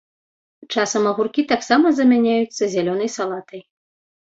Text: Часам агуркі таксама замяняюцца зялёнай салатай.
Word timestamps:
Часам 0.75 1.03
агуркі 1.11 1.41
таксама 1.51 1.87
замяняюцца 2.01 2.63
зялёнай 2.75 3.09
салатай. 3.19 3.65